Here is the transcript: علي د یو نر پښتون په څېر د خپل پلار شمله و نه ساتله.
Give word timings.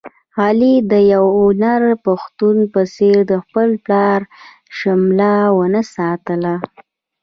علي 0.41 0.75
د 0.91 0.93
یو 1.13 1.27
نر 1.61 1.83
پښتون 2.05 2.57
په 2.73 2.81
څېر 2.95 3.17
د 3.31 3.33
خپل 3.43 3.69
پلار 3.85 4.19
شمله 4.77 5.31
و 5.57 5.59
نه 5.73 5.81
ساتله. 5.95 6.55